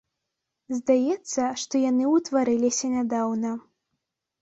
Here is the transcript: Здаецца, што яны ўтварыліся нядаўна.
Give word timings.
Здаецца, 0.77 1.45
што 1.65 1.73
яны 1.91 2.09
ўтварыліся 2.17 2.85
нядаўна. 2.99 3.57